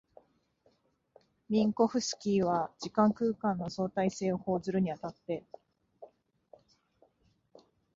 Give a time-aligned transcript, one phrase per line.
[1.47, 5.43] ミンコフスキーは時間空間の相対性を講ずるに当たって、